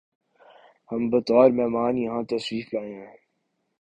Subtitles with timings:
[0.91, 3.15] ہم بطور مہمان یہاں تشریف لائے ہیں